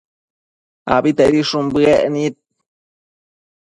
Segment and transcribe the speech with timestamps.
[0.95, 2.35] abitedishun bëec nid